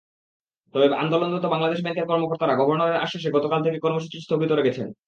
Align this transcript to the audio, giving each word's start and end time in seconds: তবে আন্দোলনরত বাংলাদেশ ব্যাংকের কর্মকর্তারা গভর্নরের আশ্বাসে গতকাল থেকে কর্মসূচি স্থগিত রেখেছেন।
তবে 0.73 0.85
আন্দোলনরত 0.95 1.45
বাংলাদেশ 1.45 1.79
ব্যাংকের 1.81 2.09
কর্মকর্তারা 2.09 2.53
গভর্নরের 2.55 3.01
আশ্বাসে 3.01 3.29
গতকাল 3.31 3.59
থেকে 3.63 3.77
কর্মসূচি 3.79 4.17
স্থগিত 4.21 4.51
রেখেছেন। 4.51 4.87